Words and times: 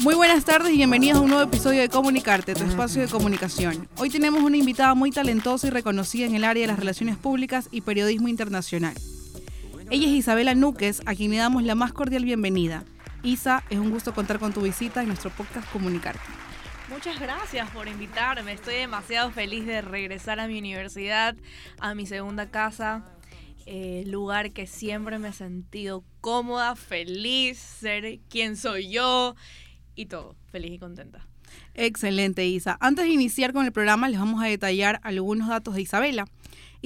Muy 0.00 0.14
buenas 0.14 0.44
tardes 0.44 0.72
y 0.72 0.76
bienvenidos 0.76 1.18
a 1.18 1.22
un 1.22 1.30
nuevo 1.30 1.44
episodio 1.44 1.80
de 1.80 1.88
Comunicarte, 1.88 2.54
tu 2.54 2.64
espacio 2.64 3.00
de 3.00 3.08
comunicación. 3.08 3.88
Hoy 3.96 4.10
tenemos 4.10 4.42
una 4.42 4.56
invitada 4.56 4.94
muy 4.94 5.10
talentosa 5.10 5.68
y 5.68 5.70
reconocida 5.70 6.26
en 6.26 6.34
el 6.34 6.44
área 6.44 6.62
de 6.62 6.66
las 6.66 6.78
relaciones 6.78 7.16
públicas 7.16 7.68
y 7.70 7.80
periodismo 7.80 8.28
internacional. 8.28 8.94
Ella 9.88 10.06
es 10.06 10.12
Isabela 10.12 10.54
Núquez, 10.54 11.00
a 11.06 11.14
quien 11.14 11.30
le 11.30 11.38
damos 11.38 11.62
la 11.62 11.74
más 11.74 11.92
cordial 11.92 12.24
bienvenida. 12.24 12.84
Isa, 13.22 13.64
es 13.70 13.78
un 13.78 13.90
gusto 13.90 14.14
contar 14.14 14.38
con 14.38 14.52
tu 14.52 14.60
visita 14.60 15.00
en 15.00 15.08
nuestro 15.08 15.30
podcast 15.30 15.70
Comunicarte. 15.72 16.20
Muchas 16.88 17.18
gracias 17.18 17.68
por 17.70 17.88
invitarme. 17.88 18.52
Estoy 18.52 18.76
demasiado 18.76 19.30
feliz 19.30 19.66
de 19.66 19.80
regresar 19.80 20.38
a 20.38 20.46
mi 20.46 20.58
universidad, 20.58 21.34
a 21.80 21.94
mi 21.94 22.06
segunda 22.06 22.50
casa, 22.50 23.04
eh, 23.66 24.04
lugar 24.06 24.52
que 24.52 24.66
siempre 24.66 25.18
me 25.18 25.28
he 25.28 25.32
sentido 25.32 26.04
cómoda, 26.20 26.76
feliz, 26.76 27.58
ser 27.58 28.20
quien 28.28 28.56
soy 28.56 28.88
yo 28.90 29.34
y 29.94 30.06
todo, 30.06 30.36
feliz 30.50 30.72
y 30.72 30.78
contenta. 30.78 31.26
Excelente, 31.74 32.46
Isa. 32.46 32.76
Antes 32.80 33.04
de 33.04 33.10
iniciar 33.10 33.52
con 33.52 33.66
el 33.66 33.72
programa, 33.72 34.08
les 34.08 34.18
vamos 34.18 34.42
a 34.42 34.46
detallar 34.46 35.00
algunos 35.02 35.48
datos 35.48 35.74
de 35.74 35.82
Isabela. 35.82 36.26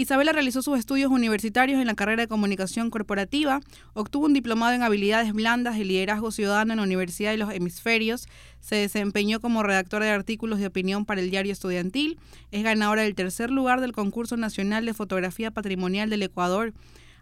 Isabela 0.00 0.32
realizó 0.32 0.62
sus 0.62 0.78
estudios 0.78 1.10
universitarios 1.10 1.78
en 1.78 1.86
la 1.86 1.95
carrera 1.95 2.22
de 2.22 2.27
comunicación 2.27 2.88
corporativa, 2.88 3.60
obtuvo 3.92 4.24
un 4.24 4.32
diplomado 4.32 4.72
en 4.72 4.82
habilidades 4.82 5.34
blandas 5.34 5.77
de 5.77 5.84
liderazgo 5.84 6.30
ciudadano 6.30 6.72
en 6.72 6.78
la 6.78 6.84
Universidad 6.84 7.32
de 7.32 7.36
los 7.36 7.52
Hemisferios, 7.52 8.27
se 8.60 8.77
desempeñó 8.77 9.41
como 9.41 9.62
redactora 9.62 10.06
de 10.06 10.12
artículos 10.12 10.58
de 10.58 10.68
opinión 10.68 11.05
para 11.05 11.20
el 11.20 11.30
diario 11.30 11.52
estudiantil, 11.52 12.18
es 12.50 12.62
ganadora 12.62 13.02
del 13.02 13.14
tercer 13.14 13.50
lugar 13.50 13.82
del 13.82 13.92
concurso 13.92 14.38
nacional 14.38 14.86
de 14.86 14.94
fotografía 14.94 15.50
patrimonial 15.50 16.08
del 16.08 16.22
Ecuador, 16.22 16.72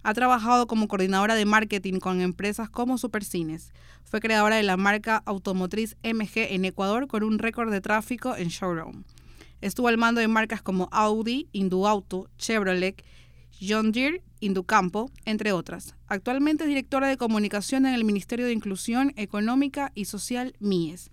ha 0.05 0.15
trabajado 0.15 0.69
como 0.69 0.87
coordinadora 0.87 1.35
de 1.35 1.47
marketing 1.47 1.99
con 1.99 2.21
empresas 2.21 2.71
como 2.71 2.97
Supercines. 2.97 3.73
Fue 4.05 4.21
creadora 4.21 4.55
de 4.55 4.63
la 4.63 4.77
marca 4.77 5.21
automotriz 5.27 5.97
MG 6.05 6.55
en 6.55 6.65
Ecuador 6.65 7.09
con 7.09 7.25
un 7.25 7.41
récord 7.41 7.73
de 7.73 7.81
tráfico 7.81 8.37
en 8.37 8.51
showroom. 8.51 9.03
Estuvo 9.61 9.89
al 9.89 9.99
mando 9.99 10.21
de 10.21 10.29
marcas 10.29 10.63
como 10.63 10.89
Audi, 10.93 11.49
Induauto, 11.53 12.29
Chevrolet, 12.39 13.03
John 13.61 13.93
Deere, 13.93 14.23
Inducampo, 14.41 15.11
entre 15.25 15.53
otras. 15.53 15.95
Actualmente 16.07 16.65
es 16.65 16.69
directora 16.69 17.09
de 17.09 17.17
comunicación 17.17 17.87
en 17.87 17.95
el 17.95 18.05
Ministerio 18.05 18.47
de 18.47 18.53
Inclusión 18.53 19.13
Económica 19.17 19.91
y 19.95 20.05
Social 20.05 20.55
MIES. 20.61 21.11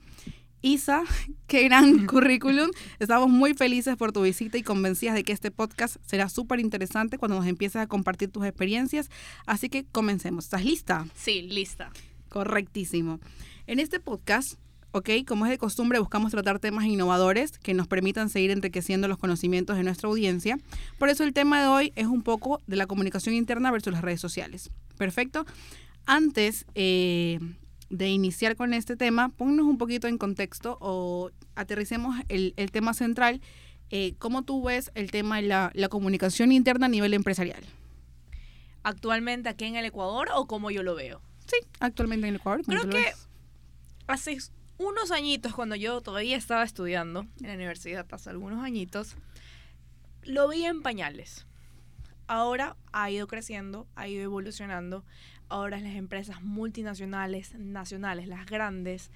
Isa, 0.62 1.04
qué 1.48 1.64
gran 1.64 2.06
currículum. 2.08 2.70
Estamos 3.00 3.30
muy 3.30 3.54
felices 3.54 3.96
por 3.98 4.12
tu 4.12 4.22
visita 4.22 4.58
y 4.58 4.64
convencidas 4.64 5.16
de 5.16 5.24
que 5.24 5.34
este 5.34 5.52
podcast 5.52 5.98
será 6.06 6.30
súper 6.30 6.60
interesante 6.60 7.18
cuando 7.18 7.38
nos 7.38 7.48
empieces 7.48 7.82
a 7.82 7.88
compartir 7.88 8.32
tus 8.32 8.46
experiencias. 8.46 9.10
Así 9.46 9.70
que 9.70 9.86
comencemos. 9.86 10.46
¿Estás 10.46 10.66
lista? 10.66 11.08
Sí, 11.16 11.44
lista. 11.44 11.92
Correctísimo. 12.30 13.20
En 13.68 13.80
este 13.80 14.00
podcast 14.00 14.60
¿ok? 14.96 15.10
Como 15.28 15.46
es 15.46 15.52
de 15.52 15.58
costumbre, 15.58 16.00
buscamos 16.00 16.32
tratar 16.32 16.60
temas 16.60 16.86
innovadores 16.86 17.60
que 17.60 17.74
nos 17.74 17.86
permitan 17.86 18.30
seguir 18.30 18.52
enriqueciendo 18.52 19.10
los 19.10 19.18
conocimientos 19.18 19.76
de 19.76 19.84
nuestra 19.84 20.08
audiencia. 20.08 20.58
Por 20.98 21.10
eso 21.10 21.26
el 21.26 21.34
tema 21.34 21.62
de 21.62 21.68
hoy 21.68 21.94
es 21.98 22.08
un 22.08 22.22
poco 22.22 22.62
de 22.66 22.78
la 22.78 22.88
comunicación 22.88 23.36
interna 23.36 23.72
versus 23.72 23.92
las 23.92 24.02
redes 24.02 24.22
sociales. 24.22 24.70
Perfecto. 24.98 25.46
Antes 26.06 26.66
eh, 26.76 27.40
de 27.90 28.08
iniciar 28.08 28.56
con 28.56 28.74
este 28.74 28.96
tema, 28.96 29.28
ponnos 29.28 29.66
un 29.66 29.78
poquito 29.78 30.08
en 30.08 30.18
contexto 30.18 30.78
o 30.80 31.30
aterricemos 31.56 32.16
el, 32.30 32.54
tema 32.72 32.94
central. 32.94 33.42
Eh, 33.90 34.14
¿Cómo 34.18 34.44
tú 34.44 34.64
ves 34.64 34.92
el 34.96 35.12
tema 35.12 35.42
de 35.42 35.42
la, 35.42 35.72
la 35.74 35.90
comunicación 35.90 36.54
interna 36.54 36.86
a 36.86 36.90
nivel 36.90 37.14
empresarial? 37.14 37.62
¿Actualmente 38.84 39.50
aquí 39.50 39.66
en 39.66 39.76
el 39.76 39.84
Ecuador 39.84 40.30
o 40.34 40.48
como 40.48 40.72
yo 40.72 40.84
lo 40.84 40.96
veo? 40.96 41.22
Sí, 41.48 41.58
actualmente 41.82 42.28
en 42.28 42.36
el 42.36 42.40
Ecuador. 42.40 42.64
Creo 42.66 42.90
que 42.90 43.12
hace 44.08 44.38
unos 44.78 45.12
añitos, 45.12 45.54
cuando 45.54 45.76
yo 45.76 46.02
todavía 46.02 46.38
estaba 46.38 46.64
estudiando 46.64 47.26
en 47.40 47.48
la 47.48 47.54
universidad, 47.54 48.06
hace 48.12 48.30
algunos 48.30 48.64
añitos, 48.64 49.16
lo 50.24 50.50
vi 50.50 50.66
en 50.66 50.82
pañales. 50.82 51.46
Ahora 52.28 52.76
ha 52.92 53.10
ido 53.12 53.28
creciendo, 53.28 53.88
ha 53.96 54.08
ido 54.08 54.24
evolucionando. 54.24 55.06
Ahora 55.48 55.80
las 55.80 55.96
empresas 55.96 56.42
multinacionales, 56.42 57.54
nacionales, 57.56 58.28
las 58.28 58.46
grandes, 58.48 59.12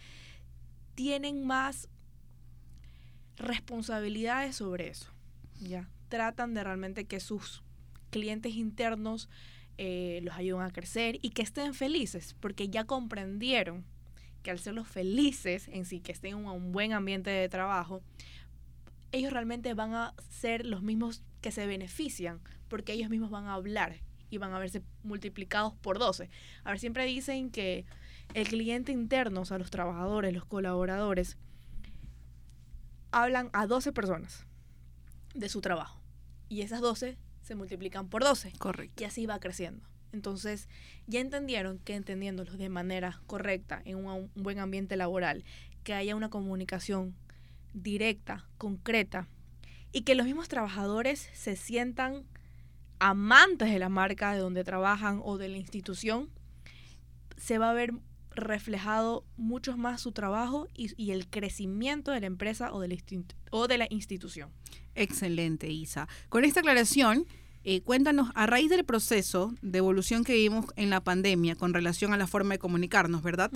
tienen 0.96 1.46
más 1.46 1.90
responsabilidades 3.38 4.58
sobre 4.58 4.90
eso. 4.90 5.10
Ya 5.60 5.90
tratan 6.10 6.54
de 6.54 6.64
realmente 6.64 7.06
que 7.06 7.20
sus 7.20 7.64
clientes 8.10 8.54
internos 8.56 9.30
eh, 9.78 10.20
los 10.24 10.36
ayuden 10.36 10.66
a 10.66 10.72
crecer 10.72 11.20
y 11.22 11.30
que 11.30 11.42
estén 11.42 11.74
felices, 11.74 12.36
porque 12.40 12.70
ya 12.70 12.84
comprendieron 12.84 13.86
que 14.44 14.52
al 14.52 14.60
serlos 14.60 14.88
felices 14.88 15.68
en 15.68 15.86
sí, 15.86 16.00
que 16.00 16.12
estén 16.12 16.38
en 16.38 16.46
un 16.46 16.72
buen 16.72 16.94
ambiente 16.94 17.30
de 17.30 17.50
trabajo, 17.50 18.02
ellos 19.12 19.34
realmente 19.34 19.74
van 19.74 19.94
a 19.94 20.14
ser 20.30 20.66
los 20.66 20.82
mismos 20.82 21.24
que 21.42 21.52
se 21.52 21.66
benefician, 21.66 22.40
porque 22.68 22.94
ellos 22.94 23.10
mismos 23.10 23.32
van 23.32 23.46
a 23.46 23.54
hablar 23.54 23.98
y 24.30 24.38
van 24.38 24.54
a 24.54 24.60
verse 24.60 24.84
multiplicados 25.04 25.74
por 25.74 25.98
12. 25.98 26.30
A 26.64 26.70
ver, 26.70 26.80
siempre 26.80 27.06
dicen 27.06 27.50
que 27.50 27.86
el 28.34 28.48
cliente 28.48 28.92
interno, 28.92 29.42
o 29.42 29.46
sea, 29.46 29.58
los 29.58 29.72
trabajadores, 29.72 30.34
los 30.34 30.46
colaboradores, 30.46 31.38
hablan 33.12 33.50
a 33.54 33.66
12 33.66 33.92
personas 33.92 34.46
de 35.34 35.50
su 35.50 35.62
trabajo. 35.62 36.00
Y 36.48 36.62
esas 36.62 36.82
12 36.82 37.18
se 37.42 37.56
multiplican 37.56 38.10
por 38.10 38.24
12. 38.24 38.54
Correcto. 38.60 39.02
Y 39.02 39.06
así 39.06 39.26
va 39.26 39.40
creciendo. 39.40 39.88
Entonces, 40.12 40.68
ya 41.08 41.20
entendieron 41.20 41.80
que 41.80 41.96
entendiéndolo 41.96 42.54
de 42.54 42.70
manera 42.70 43.22
correcta, 43.28 43.82
en 43.86 43.98
un, 43.98 44.32
buen 44.36 44.60
ambiente 44.60 44.98
laboral, 44.98 45.44
que 45.84 45.94
haya 45.94 46.16
una 46.16 46.30
comunicación 46.30 47.16
directa, 47.74 48.48
concreta, 48.58 49.28
y 49.92 50.02
que 50.02 50.16
los 50.16 50.26
mismos 50.26 50.48
trabajadores 50.48 51.30
se 51.34 51.56
sientan 51.56 52.26
amantes 53.00 53.72
de 53.72 53.80
la 53.80 53.90
marca 53.90 54.34
de 54.34 54.40
donde 54.40 54.64
trabajan 54.64 55.22
o 55.24 55.38
de 55.38 55.50
la 55.50 55.58
institución, 55.58 56.30
se 57.38 57.58
va 57.58 57.72
a 57.72 57.74
ver 57.74 57.94
reflejado 58.32 59.26
mucho 59.38 59.76
más 59.78 60.02
su 60.02 60.12
trabajo 60.12 60.68
y, 60.76 60.92
y 61.02 61.12
el 61.12 61.28
crecimiento 61.28 62.12
de 62.12 62.20
la 62.22 62.28
empresa 62.28 62.72
o 62.74 62.80
de 62.80 62.88
la, 62.90 62.96
o 63.52 63.68
de 63.68 63.78
la 63.78 63.88
institución. 63.90 64.52
Excelente, 64.96 65.70
Isa. 65.70 66.08
Con 66.30 66.44
esta 66.44 66.60
aclaración, 66.60 67.26
eh, 67.66 67.82
cuéntanos, 67.82 68.30
a 68.36 68.46
raíz 68.46 68.70
del 68.70 68.86
proceso 68.86 69.54
de 69.62 69.80
evolución 69.80 70.24
que 70.24 70.34
vivimos 70.34 70.66
en 70.78 70.90
la 70.90 71.02
pandemia 71.02 71.56
con 71.56 71.74
relación 71.74 72.14
a 72.14 72.18
la 72.18 72.26
forma 72.26 72.54
de 72.54 72.60
comunicarnos, 72.60 73.22
¿verdad? 73.22 73.52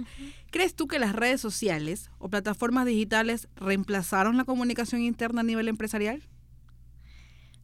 ¿Crees 0.52 0.76
tú 0.76 0.88
que 0.88 1.00
las 1.00 1.16
redes 1.16 1.40
sociales 1.40 2.10
o 2.20 2.30
plataformas 2.30 2.86
digitales 2.86 3.48
reemplazaron 3.56 4.36
la 4.36 4.44
comunicación 4.44 5.02
interna 5.02 5.42
a 5.42 5.46
nivel 5.46 5.70
empresarial? 5.70 6.22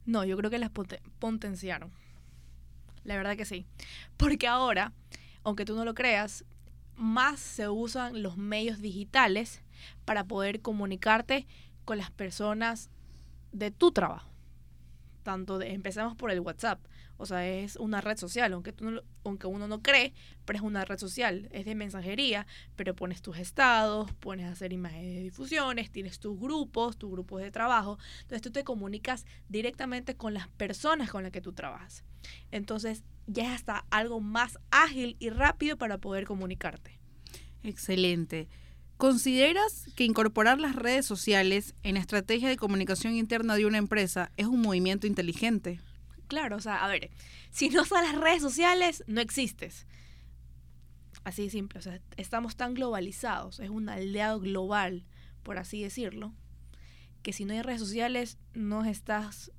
No, 0.05 0.23
yo 0.23 0.37
creo 0.37 0.49
que 0.49 0.59
las 0.59 0.71
potenciaron. 1.19 1.91
La 3.03 3.17
verdad 3.17 3.35
que 3.35 3.45
sí. 3.45 3.65
Porque 4.15 4.47
ahora, 4.47 4.93
aunque 5.43 5.65
tú 5.65 5.75
no 5.75 5.83
lo 5.83 5.93
creas, 5.93 6.45
más 6.95 7.39
se 7.41 7.67
usan 7.67 8.23
los 8.23 8.37
medios 8.37 8.79
digitales 8.79 9.61
para 10.05 10.23
poder 10.23 10.61
comunicarte 10.61 11.47
con 11.83 11.97
las 11.97 12.11
personas 12.11 12.89
de 13.51 13.71
tu 13.71 13.91
trabajo 13.91 14.28
tanto 15.29 15.59
de, 15.59 15.73
empezamos 15.73 16.15
por 16.15 16.31
el 16.31 16.39
WhatsApp, 16.39 16.79
o 17.17 17.25
sea, 17.27 17.47
es 17.47 17.75
una 17.75 18.01
red 18.01 18.17
social, 18.17 18.51
aunque, 18.51 18.73
aunque 19.23 19.45
uno 19.45 19.67
no 19.67 19.83
cree, 19.83 20.11
pero 20.43 20.57
es 20.57 20.63
una 20.63 20.85
red 20.85 20.97
social, 20.97 21.47
es 21.51 21.65
de 21.65 21.75
mensajería, 21.75 22.47
pero 22.75 22.95
pones 22.95 23.21
tus 23.21 23.37
estados, 23.37 24.11
pones 24.13 24.47
a 24.47 24.53
hacer 24.53 24.73
imágenes 24.73 25.13
de 25.13 25.21
difusiones, 25.21 25.91
tienes 25.91 26.19
tus 26.19 26.39
grupos, 26.39 26.97
tus 26.97 27.11
grupos 27.11 27.43
de 27.43 27.51
trabajo, 27.51 27.99
entonces 28.21 28.41
tú 28.41 28.49
te 28.49 28.63
comunicas 28.63 29.27
directamente 29.49 30.15
con 30.15 30.33
las 30.33 30.47
personas 30.47 31.11
con 31.11 31.21
las 31.21 31.31
que 31.31 31.41
tú 31.41 31.53
trabajas. 31.53 32.03
Entonces 32.49 33.03
ya 33.27 33.43
es 33.43 33.51
hasta 33.51 33.85
algo 33.91 34.21
más 34.21 34.57
ágil 34.71 35.15
y 35.19 35.29
rápido 35.29 35.77
para 35.77 35.99
poder 35.99 36.25
comunicarte. 36.25 36.99
Excelente. 37.61 38.49
¿Consideras 38.99 39.85
que 39.95 40.03
incorporar 40.03 40.59
las 40.59 40.75
redes 40.75 41.05
sociales 41.05 41.73
en 41.83 41.93
la 41.93 42.01
estrategia 42.01 42.49
de 42.49 42.57
comunicación 42.57 43.13
interna 43.15 43.55
de 43.55 43.65
una 43.65 43.77
empresa 43.77 44.29
es 44.35 44.45
un 44.45 44.61
movimiento 44.61 45.07
inteligente? 45.07 45.79
Claro, 46.27 46.57
o 46.57 46.59
sea, 46.59 46.83
a 46.83 46.89
ver, 46.89 47.09
si 47.49 47.69
no 47.69 47.85
son 47.85 48.03
las 48.03 48.17
redes 48.17 48.41
sociales, 48.41 49.05
no 49.07 49.21
existes. 49.21 49.87
Así 51.23 51.43
de 51.43 51.49
simple, 51.49 51.79
o 51.79 51.81
sea, 51.81 52.01
estamos 52.17 52.57
tan 52.57 52.73
globalizados, 52.73 53.61
es 53.61 53.69
un 53.69 53.87
aliado 53.87 54.41
global, 54.41 55.05
por 55.43 55.59
así 55.59 55.81
decirlo, 55.81 56.33
que 57.23 57.31
si 57.31 57.45
no 57.45 57.53
hay 57.53 57.61
redes 57.61 57.79
sociales, 57.79 58.37
no 58.53 58.83
estás 58.83 59.53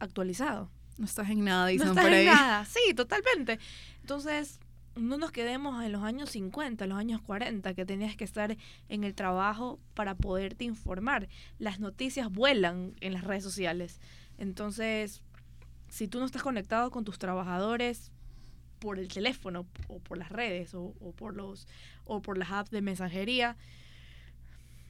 actualizado. 0.00 0.68
No 0.98 1.04
estás 1.04 1.30
en 1.30 1.44
nada, 1.44 1.68
dicen 1.68 1.86
no 1.86 1.92
estás 1.92 2.12
en 2.12 2.26
nada, 2.26 2.64
sí, 2.64 2.92
totalmente. 2.94 3.60
Entonces, 4.00 4.58
no 5.00 5.18
nos 5.18 5.32
quedemos 5.32 5.82
en 5.82 5.92
los 5.92 6.02
años 6.02 6.30
50, 6.30 6.84
en 6.84 6.90
los 6.90 6.98
años 6.98 7.20
40, 7.22 7.74
que 7.74 7.86
tenías 7.86 8.16
que 8.16 8.24
estar 8.24 8.56
en 8.88 9.04
el 9.04 9.14
trabajo 9.14 9.80
para 9.94 10.14
poderte 10.14 10.64
informar. 10.64 11.28
Las 11.58 11.80
noticias 11.80 12.30
vuelan 12.30 12.94
en 13.00 13.14
las 13.14 13.24
redes 13.24 13.42
sociales. 13.42 14.00
Entonces, 14.38 15.22
si 15.88 16.06
tú 16.06 16.20
no 16.20 16.26
estás 16.26 16.42
conectado 16.42 16.90
con 16.90 17.04
tus 17.04 17.18
trabajadores, 17.18 18.12
por 18.78 18.98
el 18.98 19.08
teléfono 19.08 19.66
o 19.88 19.98
por 19.98 20.18
las 20.18 20.30
redes 20.30 20.74
o, 20.74 20.94
o 21.00 21.12
por 21.12 21.36
los 21.36 21.68
o 22.06 22.22
por 22.22 22.38
las 22.38 22.50
apps 22.50 22.70
de 22.70 22.80
mensajería, 22.80 23.56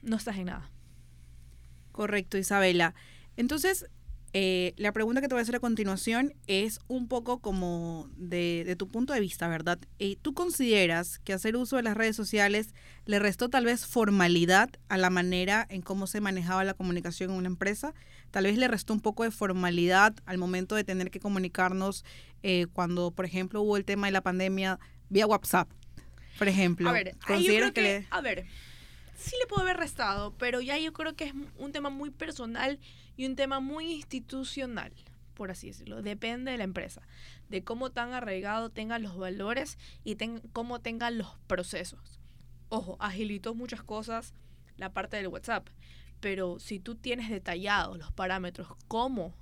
no 0.01 0.15
estás 0.15 0.37
en 0.37 0.45
nada. 0.45 0.69
Correcto, 1.91 2.37
Isabela. 2.37 2.95
Entonces, 3.37 3.87
eh, 4.33 4.73
la 4.77 4.91
pregunta 4.93 5.19
que 5.21 5.27
te 5.27 5.33
voy 5.35 5.39
a 5.39 5.43
hacer 5.43 5.55
a 5.55 5.59
continuación 5.59 6.33
es 6.47 6.79
un 6.87 7.07
poco 7.07 7.39
como 7.39 8.09
de, 8.15 8.63
de 8.65 8.75
tu 8.75 8.87
punto 8.87 9.11
de 9.13 9.19
vista, 9.19 9.47
¿verdad? 9.47 9.77
Eh, 9.99 10.15
¿Tú 10.21 10.33
consideras 10.33 11.19
que 11.19 11.33
hacer 11.33 11.55
uso 11.57 11.75
de 11.77 11.83
las 11.83 11.97
redes 11.97 12.15
sociales 12.15 12.73
le 13.05 13.19
restó 13.19 13.49
tal 13.49 13.65
vez 13.65 13.85
formalidad 13.85 14.69
a 14.89 14.97
la 14.97 15.09
manera 15.09 15.65
en 15.69 15.81
cómo 15.81 16.07
se 16.07 16.21
manejaba 16.21 16.63
la 16.63 16.73
comunicación 16.73 17.31
en 17.31 17.35
una 17.37 17.47
empresa? 17.47 17.93
Tal 18.31 18.45
vez 18.45 18.57
le 18.57 18.67
restó 18.69 18.93
un 18.93 19.01
poco 19.01 19.23
de 19.23 19.31
formalidad 19.31 20.13
al 20.25 20.37
momento 20.37 20.75
de 20.75 20.85
tener 20.85 21.11
que 21.11 21.19
comunicarnos 21.19 22.05
eh, 22.43 22.67
cuando, 22.71 23.11
por 23.11 23.25
ejemplo, 23.25 23.61
hubo 23.61 23.75
el 23.75 23.83
tema 23.83 24.07
de 24.07 24.11
la 24.13 24.21
pandemia 24.21 24.79
vía 25.09 25.27
WhatsApp, 25.27 25.69
por 26.39 26.47
ejemplo. 26.47 26.89
A 26.89 26.93
ver, 26.93 27.15
¿Consideras 27.27 27.71
que, 27.73 27.81
le- 27.81 28.07
a 28.09 28.21
ver, 28.21 28.45
sí 29.17 29.35
le 29.41 29.45
puedo 29.47 29.63
haber 29.63 29.75
restado, 29.75 30.33
pero 30.37 30.61
ya 30.61 30.77
yo 30.77 30.93
creo 30.93 31.15
que 31.15 31.25
es 31.25 31.33
un 31.57 31.73
tema 31.73 31.89
muy 31.89 32.09
personal 32.11 32.79
y 33.17 33.25
un 33.25 33.35
tema 33.35 33.59
muy 33.59 33.91
institucional, 33.91 34.93
por 35.33 35.51
así 35.51 35.67
decirlo. 35.67 36.01
Depende 36.01 36.51
de 36.51 36.57
la 36.57 36.63
empresa, 36.63 37.01
de 37.49 37.63
cómo 37.63 37.91
tan 37.91 38.13
arraigado 38.13 38.69
tengan 38.69 39.01
los 39.03 39.17
valores 39.17 39.77
y 40.03 40.15
ten- 40.15 40.41
cómo 40.53 40.79
tengan 40.79 41.17
los 41.17 41.37
procesos. 41.47 42.19
Ojo, 42.69 42.97
agilitó 42.99 43.53
muchas 43.55 43.83
cosas 43.83 44.33
la 44.77 44.93
parte 44.93 45.17
del 45.17 45.27
WhatsApp, 45.27 45.67
pero 46.19 46.59
si 46.59 46.79
tú 46.79 46.95
tienes 46.95 47.29
detallados 47.29 47.97
los 47.97 48.11
parámetros, 48.11 48.67
cómo 48.87 49.33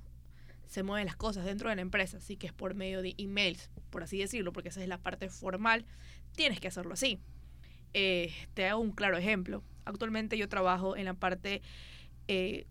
se 0.66 0.84
mueven 0.84 1.06
las 1.08 1.16
cosas 1.16 1.46
dentro 1.46 1.70
de 1.70 1.76
la 1.76 1.82
empresa, 1.82 2.18
así 2.18 2.38
que 2.38 2.48
es 2.48 2.54
por 2.54 2.76
medio 2.76 3.02
de 3.02 3.16
emails, 3.18 3.70
por 3.90 4.04
así 4.04 4.18
decirlo, 4.20 4.54
porque 4.54 4.70
esa 4.70 4.82
es 4.82 4.88
la 4.88 4.98
parte 5.00 5.30
formal, 5.30 5.86
tienes 6.36 6.60
que 6.60 6.68
hacerlo 6.68 6.94
así. 6.94 7.20
Eh, 7.94 8.32
te 8.54 8.68
hago 8.68 8.80
un 8.80 8.92
claro 8.92 9.18
ejemplo. 9.18 9.64
Actualmente 9.86 10.38
yo 10.38 10.48
trabajo 10.48 10.96
en 10.96 11.06
la 11.06 11.16
parte 11.16 11.64
eh, 12.28 12.68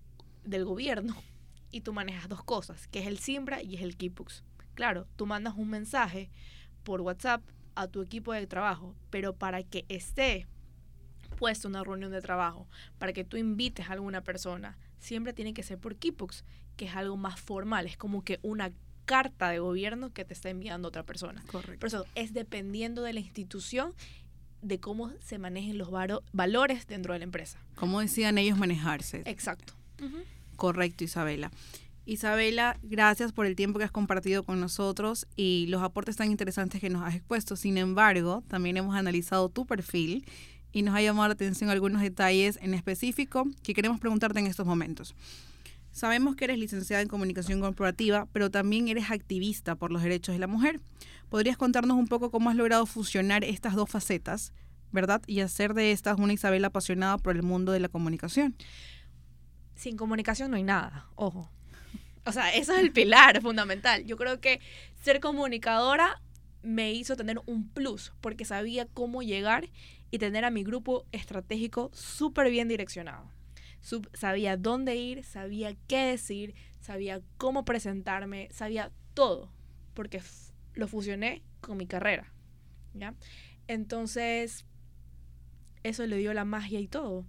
del 0.48 0.64
gobierno 0.64 1.14
y 1.70 1.82
tú 1.82 1.92
manejas 1.92 2.28
dos 2.28 2.42
cosas, 2.42 2.86
que 2.88 3.00
es 3.00 3.06
el 3.06 3.18
Simbra 3.18 3.62
y 3.62 3.76
es 3.76 3.82
el 3.82 3.96
Keepbooks. 3.96 4.44
Claro, 4.74 5.06
tú 5.16 5.26
mandas 5.26 5.54
un 5.56 5.68
mensaje 5.68 6.30
por 6.84 7.00
WhatsApp 7.00 7.42
a 7.74 7.88
tu 7.88 8.02
equipo 8.02 8.32
de 8.32 8.46
trabajo, 8.46 8.94
pero 9.10 9.34
para 9.34 9.62
que 9.62 9.84
esté 9.88 10.46
puesta 11.36 11.68
una 11.68 11.84
reunión 11.84 12.10
de 12.10 12.20
trabajo, 12.20 12.66
para 12.98 13.12
que 13.12 13.24
tú 13.24 13.36
invites 13.36 13.88
a 13.88 13.92
alguna 13.92 14.22
persona, 14.22 14.76
siempre 14.98 15.32
tiene 15.32 15.54
que 15.54 15.62
ser 15.62 15.78
por 15.78 15.96
Keepbooks, 15.96 16.44
que 16.76 16.86
es 16.86 16.96
algo 16.96 17.16
más 17.16 17.40
formal, 17.40 17.86
es 17.86 17.96
como 17.96 18.22
que 18.24 18.38
una 18.42 18.72
carta 19.04 19.48
de 19.48 19.58
gobierno 19.58 20.12
que 20.12 20.24
te 20.24 20.34
está 20.34 20.50
enviando 20.50 20.88
otra 20.88 21.02
persona. 21.02 21.42
Correcto. 21.46 21.78
Por 21.80 21.86
eso 21.86 22.06
es 22.14 22.34
dependiendo 22.34 23.02
de 23.02 23.12
la 23.14 23.20
institución 23.20 23.94
de 24.60 24.80
cómo 24.80 25.12
se 25.20 25.38
manejen 25.38 25.78
los 25.78 25.90
valores 26.32 26.86
dentro 26.86 27.12
de 27.12 27.20
la 27.20 27.24
empresa. 27.24 27.58
¿Cómo 27.76 28.00
decían 28.00 28.38
ellos 28.38 28.58
manejarse? 28.58 29.22
Exacto. 29.24 29.74
Correcto, 30.58 31.04
Isabela. 31.04 31.52
Isabela, 32.04 32.76
gracias 32.82 33.30
por 33.30 33.46
el 33.46 33.54
tiempo 33.54 33.78
que 33.78 33.84
has 33.84 33.92
compartido 33.92 34.42
con 34.42 34.58
nosotros 34.58 35.28
y 35.36 35.66
los 35.68 35.84
aportes 35.84 36.16
tan 36.16 36.32
interesantes 36.32 36.80
que 36.80 36.90
nos 36.90 37.04
has 37.04 37.14
expuesto. 37.14 37.54
Sin 37.54 37.78
embargo, 37.78 38.42
también 38.48 38.76
hemos 38.76 38.96
analizado 38.96 39.50
tu 39.50 39.66
perfil 39.66 40.26
y 40.72 40.82
nos 40.82 40.96
ha 40.96 41.00
llamado 41.00 41.28
la 41.28 41.34
atención 41.34 41.70
algunos 41.70 42.02
detalles 42.02 42.58
en 42.60 42.74
específico 42.74 43.44
que 43.62 43.72
queremos 43.72 44.00
preguntarte 44.00 44.40
en 44.40 44.48
estos 44.48 44.66
momentos. 44.66 45.14
Sabemos 45.92 46.34
que 46.34 46.46
eres 46.46 46.58
licenciada 46.58 47.02
en 47.02 47.08
comunicación 47.08 47.60
corporativa, 47.60 48.26
pero 48.32 48.50
también 48.50 48.88
eres 48.88 49.12
activista 49.12 49.76
por 49.76 49.92
los 49.92 50.02
derechos 50.02 50.34
de 50.34 50.40
la 50.40 50.48
mujer. 50.48 50.80
¿Podrías 51.28 51.56
contarnos 51.56 51.96
un 51.96 52.08
poco 52.08 52.32
cómo 52.32 52.50
has 52.50 52.56
logrado 52.56 52.84
fusionar 52.84 53.44
estas 53.44 53.76
dos 53.76 53.88
facetas, 53.88 54.52
verdad? 54.90 55.22
Y 55.28 55.38
hacer 55.38 55.72
de 55.72 55.92
estas 55.92 56.18
una 56.18 56.32
Isabela 56.32 56.66
apasionada 56.66 57.16
por 57.16 57.36
el 57.36 57.44
mundo 57.44 57.70
de 57.70 57.78
la 57.78 57.88
comunicación. 57.88 58.56
Sin 59.78 59.96
comunicación 59.96 60.50
no 60.50 60.56
hay 60.56 60.64
nada, 60.64 61.06
ojo. 61.14 61.52
O 62.24 62.32
sea, 62.32 62.52
eso 62.52 62.72
es 62.72 62.80
el 62.80 62.92
pilar 62.92 63.40
fundamental. 63.40 64.04
Yo 64.04 64.16
creo 64.16 64.40
que 64.40 64.60
ser 65.00 65.20
comunicadora 65.20 66.20
me 66.62 66.92
hizo 66.92 67.14
tener 67.14 67.38
un 67.46 67.68
plus 67.68 68.12
porque 68.20 68.44
sabía 68.44 68.86
cómo 68.86 69.22
llegar 69.22 69.70
y 70.10 70.18
tener 70.18 70.44
a 70.44 70.50
mi 70.50 70.64
grupo 70.64 71.06
estratégico 71.12 71.90
súper 71.94 72.50
bien 72.50 72.66
direccionado. 72.66 73.30
Sub- 73.80 74.10
sabía 74.14 74.56
dónde 74.56 74.96
ir, 74.96 75.22
sabía 75.22 75.76
qué 75.86 75.98
decir, 76.06 76.56
sabía 76.80 77.22
cómo 77.36 77.64
presentarme, 77.64 78.48
sabía 78.50 78.90
todo, 79.14 79.52
porque 79.94 80.20
lo 80.74 80.88
fusioné 80.88 81.44
con 81.60 81.76
mi 81.76 81.86
carrera. 81.86 82.32
¿ya? 82.94 83.14
Entonces, 83.68 84.66
eso 85.84 86.04
le 86.04 86.16
dio 86.16 86.34
la 86.34 86.44
magia 86.44 86.80
y 86.80 86.88
todo. 86.88 87.24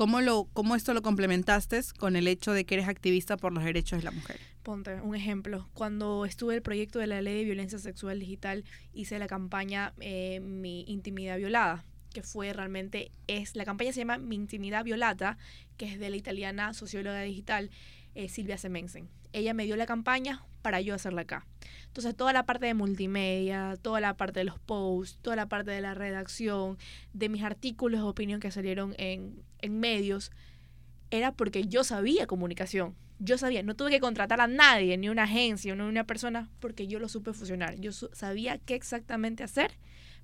¿Cómo, 0.00 0.22
lo, 0.22 0.44
¿Cómo 0.54 0.76
esto 0.76 0.94
lo 0.94 1.02
complementaste 1.02 1.78
con 1.98 2.16
el 2.16 2.26
hecho 2.26 2.54
de 2.54 2.64
que 2.64 2.76
eres 2.76 2.88
activista 2.88 3.36
por 3.36 3.52
los 3.52 3.62
derechos 3.62 3.98
de 3.98 4.04
la 4.06 4.10
mujer? 4.10 4.40
Ponte 4.62 4.94
un 4.94 5.14
ejemplo. 5.14 5.68
Cuando 5.74 6.24
estuve 6.24 6.54
el 6.54 6.62
proyecto 6.62 7.00
de 7.00 7.06
la 7.06 7.20
ley 7.20 7.36
de 7.36 7.44
violencia 7.44 7.78
sexual 7.78 8.18
digital, 8.18 8.64
hice 8.94 9.18
la 9.18 9.26
campaña 9.26 9.92
eh, 10.00 10.40
Mi 10.40 10.86
intimidad 10.86 11.36
violada, 11.36 11.84
que 12.14 12.22
fue 12.22 12.50
realmente, 12.54 13.12
es 13.26 13.54
la 13.56 13.66
campaña 13.66 13.92
se 13.92 13.98
llama 13.98 14.16
Mi 14.16 14.36
intimidad 14.36 14.84
violata, 14.84 15.36
que 15.76 15.92
es 15.92 15.98
de 15.98 16.08
la 16.08 16.16
italiana 16.16 16.72
socióloga 16.72 17.20
digital 17.20 17.68
eh, 18.14 18.30
Silvia 18.30 18.56
Semensen. 18.56 19.10
Ella 19.34 19.52
me 19.52 19.66
dio 19.66 19.76
la 19.76 19.84
campaña 19.84 20.42
para 20.62 20.80
yo 20.80 20.94
hacerla 20.94 21.22
acá. 21.22 21.46
Entonces, 21.86 22.14
toda 22.16 22.32
la 22.32 22.44
parte 22.46 22.66
de 22.66 22.74
multimedia, 22.74 23.76
toda 23.82 24.00
la 24.00 24.14
parte 24.16 24.40
de 24.40 24.44
los 24.44 24.58
posts, 24.60 25.18
toda 25.22 25.36
la 25.36 25.48
parte 25.48 25.70
de 25.72 25.80
la 25.80 25.94
redacción, 25.94 26.78
de 27.12 27.28
mis 27.28 27.42
artículos 27.42 28.00
de 28.00 28.06
opinión 28.06 28.40
que 28.40 28.50
salieron 28.50 28.94
en, 28.98 29.42
en 29.60 29.80
medios, 29.80 30.30
era 31.10 31.32
porque 31.32 31.66
yo 31.66 31.82
sabía 31.84 32.26
comunicación. 32.26 32.94
Yo 33.18 33.36
sabía, 33.36 33.62
no 33.62 33.74
tuve 33.76 33.90
que 33.90 34.00
contratar 34.00 34.40
a 34.40 34.46
nadie, 34.46 34.96
ni 34.96 35.08
una 35.08 35.24
agencia, 35.24 35.74
ni 35.74 35.82
una 35.82 36.04
persona, 36.04 36.48
porque 36.60 36.86
yo 36.86 36.98
lo 36.98 37.08
supe 37.08 37.32
fusionar. 37.34 37.74
Yo 37.80 37.92
su- 37.92 38.08
sabía 38.12 38.58
qué 38.58 38.74
exactamente 38.74 39.42
hacer 39.42 39.72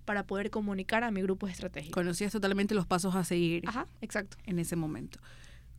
para 0.07 0.25
poder 0.25 0.51
comunicar 0.51 1.03
a 1.05 1.11
mi 1.11 1.21
grupo 1.21 1.49
estratégico. 1.49 1.93
Conocías 1.95 2.33
totalmente 2.33 2.75
los 2.75 2.87
pasos 2.87 3.15
a 3.17 3.25
seguir 3.25 3.65
Ajá, 3.67 3.87
exacto. 4.01 4.37
en 4.47 4.59
ese 4.61 4.77
momento. 4.77 5.19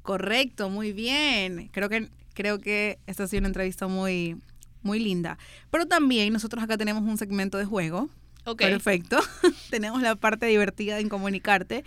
Correcto, 0.07 0.69
muy 0.69 0.94
bien. 0.94 1.69
Creo 1.74 1.89
que, 1.89 2.07
creo 2.33 2.59
que 2.59 2.98
esta 3.07 3.25
ha 3.25 3.27
sido 3.27 3.39
una 3.39 3.50
entrevista 3.50 3.88
muy, 3.88 4.38
muy 4.81 5.01
linda. 5.01 5.38
Pero 5.69 5.86
también 5.86 6.31
nosotros 6.31 6.63
acá 6.63 6.77
tenemos 6.77 7.04
un 7.04 7.18
segmento 7.18 7.57
de 7.57 7.66
juego. 7.66 8.09
Perfecto. 8.56 9.19
tenemos 9.69 10.02
la 10.02 10.16
parte 10.16 10.45
divertida 10.45 10.99
en 10.99 11.09
comunicarte. 11.09 11.83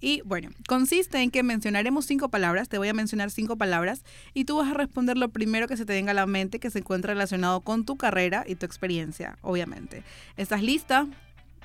Y 0.00 0.20
bueno, 0.24 0.50
consiste 0.68 1.20
en 1.20 1.32
que 1.32 1.42
mencionaremos 1.42 2.06
cinco 2.06 2.28
palabras, 2.28 2.68
te 2.68 2.78
voy 2.78 2.86
a 2.86 2.94
mencionar 2.94 3.32
cinco 3.32 3.56
palabras 3.56 4.04
y 4.34 4.44
tú 4.44 4.58
vas 4.58 4.70
a 4.70 4.74
responder 4.74 5.18
lo 5.18 5.30
primero 5.30 5.66
que 5.66 5.76
se 5.76 5.84
te 5.84 5.94
venga 5.94 6.12
a 6.12 6.14
la 6.14 6.26
mente 6.26 6.60
que 6.60 6.70
se 6.70 6.78
encuentra 6.78 7.14
relacionado 7.14 7.62
con 7.62 7.84
tu 7.84 7.96
carrera 7.96 8.44
y 8.46 8.54
tu 8.54 8.66
experiencia, 8.66 9.36
obviamente. 9.42 10.04
¿Estás 10.36 10.62
lista? 10.62 11.08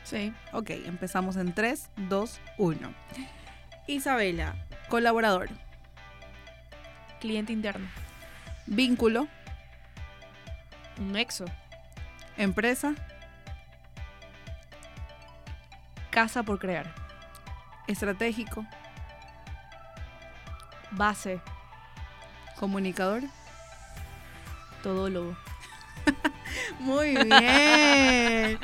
Sí. 0.05 0.33
Ok, 0.53 0.71
empezamos 0.71 1.35
en 1.35 1.53
3, 1.53 1.91
2, 2.09 2.39
1. 2.57 2.93
Isabela, 3.87 4.65
colaborador, 4.89 5.49
Cliente 7.19 7.51
interno. 7.53 7.87
vínculo, 8.65 9.27
Un 10.97 11.11
nexo. 11.11 11.45
empresa, 12.37 12.93
Casa 16.11 16.43
por 16.43 16.59
crear. 16.59 16.93
estratégico, 17.87 18.65
Base. 20.91 21.39
comunicador. 22.59 23.23
Todólogo. 24.83 25.35
Muy 26.79 27.15
bien, 27.15 28.59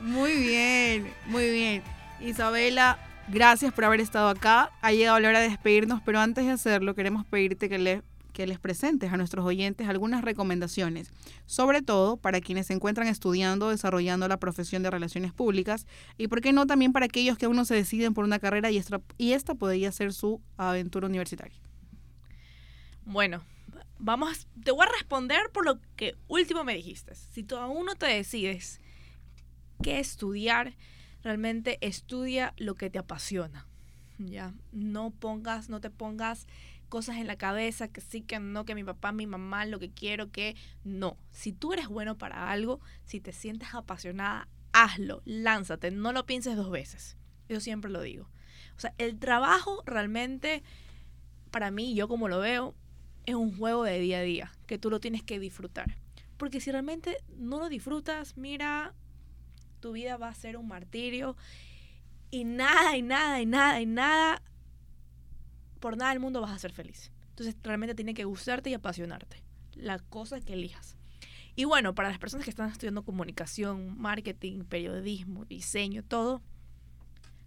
muy 0.00 0.32
bien, 0.34 1.14
muy 1.26 1.50
bien. 1.50 1.82
Isabela, 2.20 2.98
gracias 3.30 3.72
por 3.72 3.84
haber 3.84 4.00
estado 4.00 4.28
acá. 4.28 4.70
Ha 4.80 4.92
llegado 4.92 5.18
la 5.20 5.28
hora 5.28 5.40
de 5.40 5.48
despedirnos, 5.48 6.00
pero 6.04 6.20
antes 6.20 6.44
de 6.44 6.52
hacerlo 6.52 6.94
queremos 6.94 7.26
pedirte 7.26 7.68
que, 7.68 8.02
que 8.32 8.46
les 8.46 8.58
presentes 8.58 9.12
a 9.12 9.16
nuestros 9.16 9.44
oyentes 9.44 9.88
algunas 9.88 10.22
recomendaciones, 10.22 11.10
sobre 11.46 11.82
todo 11.82 12.16
para 12.16 12.40
quienes 12.40 12.66
se 12.66 12.74
encuentran 12.74 13.08
estudiando 13.08 13.66
o 13.66 13.70
desarrollando 13.70 14.28
la 14.28 14.38
profesión 14.38 14.82
de 14.82 14.90
relaciones 14.90 15.32
públicas 15.32 15.86
y, 16.16 16.28
por 16.28 16.40
qué 16.40 16.52
no, 16.52 16.66
también 16.66 16.92
para 16.92 17.06
aquellos 17.06 17.38
que 17.38 17.46
aún 17.46 17.56
no 17.56 17.64
se 17.64 17.74
deciden 17.74 18.14
por 18.14 18.24
una 18.24 18.38
carrera 18.38 18.70
y 18.70 18.78
esta, 18.78 19.00
y 19.16 19.32
esta 19.32 19.54
podría 19.54 19.92
ser 19.92 20.12
su 20.12 20.40
aventura 20.56 21.06
universitaria. 21.06 21.58
Bueno, 23.04 23.42
vamos, 23.98 24.46
te 24.62 24.70
voy 24.70 24.86
a 24.86 24.92
responder 24.92 25.50
por 25.52 25.64
lo 25.64 25.78
que 25.96 26.14
último 26.28 26.64
me 26.64 26.74
dijiste. 26.74 27.14
Si 27.14 27.42
tú 27.42 27.56
aún 27.56 27.86
no 27.86 27.94
te 27.94 28.06
decides 28.06 28.80
qué 29.82 29.98
estudiar, 29.98 30.74
realmente 31.22 31.78
estudia 31.80 32.54
lo 32.56 32.74
que 32.74 32.90
te 32.90 32.98
apasiona. 32.98 33.66
Ya, 34.18 34.52
no 34.72 35.10
pongas, 35.10 35.68
no 35.68 35.80
te 35.80 35.90
pongas 35.90 36.46
cosas 36.88 37.16
en 37.16 37.26
la 37.26 37.36
cabeza, 37.36 37.88
que 37.88 38.00
sí, 38.00 38.22
que 38.22 38.40
no, 38.40 38.64
que 38.64 38.74
mi 38.74 38.82
papá, 38.82 39.12
mi 39.12 39.26
mamá, 39.26 39.64
lo 39.66 39.78
que 39.78 39.90
quiero, 39.90 40.30
que 40.30 40.56
no. 40.84 41.16
Si 41.30 41.52
tú 41.52 41.72
eres 41.72 41.88
bueno 41.88 42.18
para 42.18 42.50
algo, 42.50 42.80
si 43.04 43.20
te 43.20 43.32
sientes 43.32 43.74
apasionada, 43.74 44.48
hazlo, 44.72 45.22
lánzate, 45.24 45.90
no 45.90 46.12
lo 46.12 46.26
pienses 46.26 46.56
dos 46.56 46.70
veces. 46.70 47.16
Yo 47.48 47.60
siempre 47.60 47.90
lo 47.90 48.02
digo. 48.02 48.28
O 48.76 48.80
sea, 48.80 48.94
el 48.98 49.18
trabajo 49.18 49.82
realmente, 49.86 50.62
para 51.50 51.70
mí, 51.70 51.94
yo 51.94 52.08
como 52.08 52.28
lo 52.28 52.38
veo, 52.40 52.74
es 53.26 53.34
un 53.34 53.56
juego 53.56 53.84
de 53.84 53.98
día 53.98 54.18
a 54.18 54.22
día, 54.22 54.52
que 54.66 54.78
tú 54.78 54.90
lo 54.90 55.00
tienes 55.00 55.22
que 55.22 55.38
disfrutar. 55.38 55.96
Porque 56.36 56.60
si 56.60 56.70
realmente 56.70 57.18
no 57.36 57.58
lo 57.58 57.68
disfrutas, 57.68 58.36
mira, 58.36 58.94
tu 59.78 59.92
vida 59.92 60.16
va 60.16 60.28
a 60.28 60.34
ser 60.34 60.56
un 60.56 60.68
martirio 60.68 61.36
y 62.30 62.44
nada, 62.44 62.96
y 62.96 63.02
nada, 63.02 63.40
y 63.40 63.46
nada, 63.46 63.80
y 63.80 63.86
nada, 63.86 64.42
por 65.80 65.96
nada 65.96 66.10
del 66.10 66.20
mundo 66.20 66.40
vas 66.40 66.50
a 66.50 66.58
ser 66.58 66.72
feliz. 66.72 67.10
Entonces 67.30 67.56
realmente 67.62 67.94
tiene 67.94 68.14
que 68.14 68.24
gustarte 68.24 68.70
y 68.70 68.74
apasionarte, 68.74 69.42
la 69.74 69.98
cosa 69.98 70.40
que 70.40 70.54
elijas. 70.54 70.96
Y 71.54 71.64
bueno, 71.64 71.94
para 71.94 72.08
las 72.08 72.18
personas 72.18 72.44
que 72.44 72.50
están 72.50 72.70
estudiando 72.70 73.04
comunicación, 73.04 73.98
marketing, 73.98 74.64
periodismo, 74.64 75.44
diseño, 75.44 76.04
todo, 76.04 76.42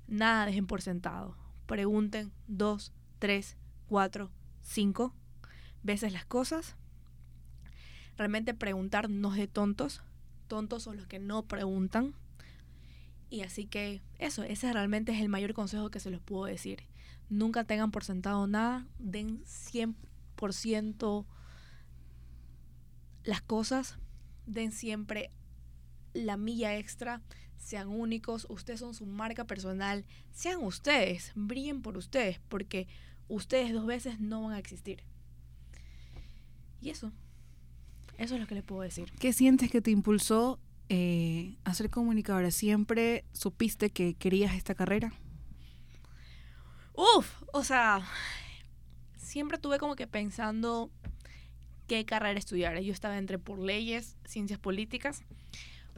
nada 0.07 0.45
dejen 0.45 0.67
por 0.67 0.81
sentado. 0.81 1.37
Pregunten 1.65 2.33
dos, 2.47 2.91
tres, 3.19 3.55
cuatro, 3.87 4.29
cinco 4.61 5.13
veces 5.83 6.11
las 6.11 6.25
cosas. 6.25 6.75
Realmente 8.17 8.53
preguntar 8.53 9.09
no 9.09 9.31
es 9.31 9.37
de 9.37 9.47
tontos. 9.47 10.01
Tontos 10.47 10.83
son 10.83 10.97
los 10.97 11.07
que 11.07 11.19
no 11.19 11.43
preguntan. 11.43 12.13
Y 13.31 13.43
así 13.43 13.65
que 13.65 14.01
eso, 14.19 14.43
ese 14.43 14.71
realmente 14.73 15.13
es 15.13 15.21
el 15.21 15.29
mayor 15.29 15.53
consejo 15.53 15.89
que 15.89 16.01
se 16.01 16.11
los 16.11 16.21
puedo 16.21 16.45
decir. 16.45 16.83
Nunca 17.29 17.63
tengan 17.63 17.89
por 17.89 18.03
sentado 18.03 18.45
nada, 18.45 18.85
den 18.99 19.41
100% 19.45 21.25
las 23.23 23.41
cosas, 23.41 23.97
den 24.47 24.73
siempre 24.73 25.29
la 26.13 26.35
milla 26.35 26.75
extra, 26.75 27.21
sean 27.57 27.87
únicos, 27.87 28.47
ustedes 28.49 28.81
son 28.81 28.93
su 28.93 29.05
marca 29.05 29.47
personal, 29.47 30.05
sean 30.33 30.61
ustedes, 30.61 31.31
brillen 31.33 31.81
por 31.81 31.95
ustedes, 31.95 32.41
porque 32.49 32.89
ustedes 33.29 33.71
dos 33.71 33.85
veces 33.85 34.19
no 34.19 34.41
van 34.41 34.53
a 34.55 34.59
existir. 34.59 35.05
Y 36.81 36.89
eso, 36.89 37.13
eso 38.17 38.35
es 38.35 38.41
lo 38.41 38.47
que 38.47 38.55
les 38.55 38.63
puedo 38.65 38.81
decir. 38.81 39.09
¿Qué 39.19 39.31
sientes 39.31 39.71
que 39.71 39.79
te 39.79 39.91
impulsó 39.91 40.59
eh, 40.93 41.55
a 41.63 41.73
ser 41.73 41.89
comunicadora? 41.89 42.51
¿Siempre 42.51 43.23
supiste 43.31 43.91
que 43.91 44.13
querías 44.13 44.55
esta 44.55 44.75
carrera? 44.75 45.13
Uf, 46.93 47.41
o 47.53 47.63
sea, 47.63 48.05
siempre 49.15 49.57
tuve 49.57 49.79
como 49.79 49.95
que 49.95 50.05
pensando 50.05 50.91
qué 51.87 52.03
carrera 52.03 52.37
estudiar. 52.37 52.77
Yo 52.81 52.91
estaba 52.91 53.17
entre 53.17 53.39
por 53.39 53.57
leyes, 53.57 54.17
ciencias 54.25 54.59
políticas 54.59 55.23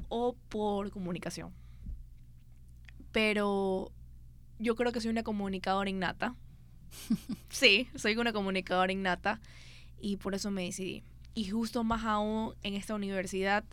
o 0.09 0.35
por 0.50 0.91
comunicación. 0.91 1.51
Pero 3.12 3.91
yo 4.59 4.75
creo 4.75 4.91
que 4.91 5.01
soy 5.01 5.09
una 5.09 5.23
comunicadora 5.23 5.89
innata. 5.89 6.35
sí, 7.50 7.88
soy 7.95 8.15
una 8.15 8.31
comunicadora 8.31 8.91
innata 8.91 9.41
y 10.00 10.17
por 10.17 10.35
eso 10.35 10.51
me 10.51 10.65
decidí. 10.65 11.01
Y 11.33 11.45
justo 11.50 11.83
más 11.83 12.05
aún 12.05 12.53
en 12.62 12.75
esta 12.75 12.93
universidad 12.93 13.63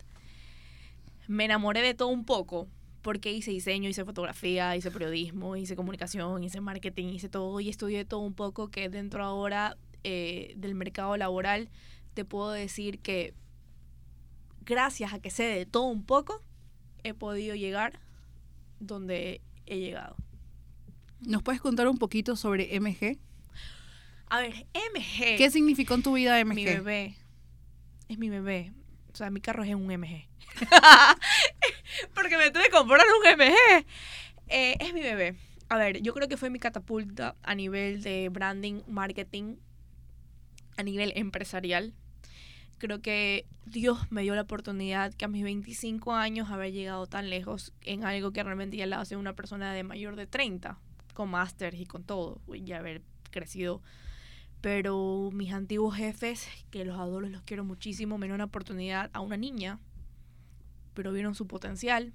me 1.31 1.45
enamoré 1.45 1.81
de 1.81 1.93
todo 1.93 2.09
un 2.09 2.25
poco 2.25 2.67
porque 3.01 3.31
hice 3.31 3.51
diseño, 3.51 3.89
hice 3.89 4.03
fotografía, 4.03 4.75
hice 4.75 4.91
periodismo, 4.91 5.55
hice 5.55 5.77
comunicación, 5.77 6.43
hice 6.43 6.59
marketing, 6.59 7.07
hice 7.07 7.29
todo 7.29 7.59
y 7.61 7.69
estudié 7.69 8.03
todo 8.03 8.19
un 8.19 8.33
poco 8.33 8.69
que 8.69 8.89
dentro 8.89 9.23
ahora 9.23 9.77
eh, 10.03 10.53
del 10.57 10.75
mercado 10.75 11.15
laboral 11.15 11.69
te 12.13 12.25
puedo 12.25 12.51
decir 12.51 12.99
que 12.99 13.33
gracias 14.65 15.13
a 15.13 15.19
que 15.19 15.31
sé 15.31 15.43
de 15.43 15.65
todo 15.65 15.83
un 15.83 16.03
poco, 16.03 16.41
he 17.03 17.13
podido 17.13 17.55
llegar 17.55 17.99
donde 18.81 19.39
he 19.65 19.79
llegado. 19.79 20.17
¿Nos 21.21 21.43
puedes 21.43 21.61
contar 21.61 21.87
un 21.87 21.97
poquito 21.97 22.35
sobre 22.35 22.77
MG? 22.77 23.17
A 24.27 24.41
ver, 24.41 24.67
MG. 24.93 25.37
¿Qué 25.37 25.49
significó 25.49 25.93
en 25.93 26.03
tu 26.03 26.13
vida 26.13 26.43
MG? 26.43 26.55
Mi 26.55 26.65
bebé. 26.65 27.15
Es 28.09 28.17
mi 28.17 28.29
bebé. 28.29 28.73
O 29.13 29.15
sea, 29.15 29.29
mi 29.29 29.41
carro 29.41 29.63
es 29.63 29.73
un 29.75 29.87
MG. 29.87 30.27
Porque 32.13 32.37
me 32.37 32.51
tuve 32.51 32.65
que 32.65 32.71
comprar 32.71 33.01
un 33.01 33.37
MG. 33.37 33.85
Eh, 34.47 34.75
es 34.79 34.93
mi 34.93 35.01
bebé. 35.01 35.35
A 35.69 35.77
ver, 35.77 36.01
yo 36.01 36.13
creo 36.13 36.27
que 36.27 36.37
fue 36.37 36.49
mi 36.49 36.59
catapulta 36.59 37.35
a 37.43 37.55
nivel 37.55 38.03
de 38.03 38.27
branding, 38.29 38.81
marketing, 38.87 39.55
a 40.77 40.83
nivel 40.83 41.13
empresarial. 41.15 41.93
Creo 42.77 43.01
que 43.01 43.45
Dios 43.65 44.11
me 44.11 44.23
dio 44.23 44.35
la 44.35 44.41
oportunidad 44.41 45.13
que 45.13 45.25
a 45.25 45.27
mis 45.27 45.43
25 45.43 46.13
años 46.13 46.49
haber 46.49 46.73
llegado 46.73 47.05
tan 47.05 47.29
lejos 47.29 47.73
en 47.83 48.03
algo 48.03 48.31
que 48.31 48.43
realmente 48.43 48.75
ya 48.75 48.85
la 48.85 48.99
hace 48.99 49.15
una 49.15 49.33
persona 49.33 49.73
de 49.73 49.83
mayor 49.83 50.15
de 50.15 50.27
30, 50.27 50.77
con 51.13 51.29
máster 51.29 51.75
y 51.75 51.85
con 51.85 52.03
todo, 52.03 52.41
y 52.53 52.71
haber 52.73 53.01
crecido. 53.29 53.81
Pero 54.61 55.29
mis 55.33 55.51
antiguos 55.53 55.95
jefes, 55.95 56.47
que 56.69 56.85
los 56.85 56.99
adoro, 56.99 57.27
los 57.27 57.41
quiero 57.41 57.65
muchísimo, 57.65 58.17
me 58.17 58.27
dieron 58.27 58.35
una 58.35 58.45
oportunidad 58.45 59.09
a 59.13 59.19
una 59.19 59.37
niña 59.37 59.79
pero 60.93 61.11
vieron 61.11 61.35
su 61.35 61.47
potencial. 61.47 62.13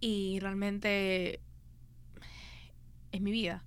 Y 0.00 0.38
realmente 0.40 1.40
es 3.12 3.20
mi 3.20 3.32
vida. 3.32 3.64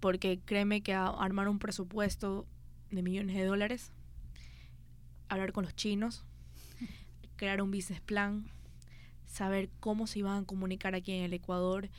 Porque 0.00 0.40
créeme 0.44 0.82
que 0.82 0.94
armar 0.94 1.48
un 1.48 1.58
presupuesto 1.58 2.46
de 2.90 3.02
millones 3.02 3.36
de 3.36 3.44
dólares, 3.44 3.92
hablar 5.28 5.52
con 5.52 5.64
los 5.64 5.76
chinos, 5.76 6.24
crear 7.36 7.62
un 7.62 7.70
business 7.70 8.00
plan, 8.00 8.46
saber 9.26 9.68
cómo 9.80 10.06
se 10.06 10.20
iban 10.20 10.42
a 10.42 10.46
comunicar 10.46 10.94
aquí 10.94 11.12
en 11.12 11.24
el 11.24 11.34
Ecuador, 11.34 11.90